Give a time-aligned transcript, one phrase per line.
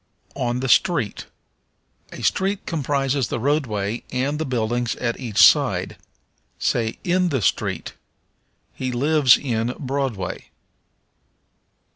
[0.35, 1.27] On the Street.
[2.11, 5.95] A street comprises the roadway and the buildings at each side.
[6.57, 7.93] Say, in the street.
[8.73, 10.45] He lives in Broadway.